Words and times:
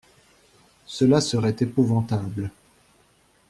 Cela 0.87 1.21
serait 1.21 1.57
épouvantable. 1.61 2.49